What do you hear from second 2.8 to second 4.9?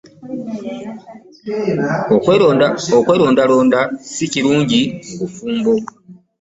Okwerondalonda si kirungi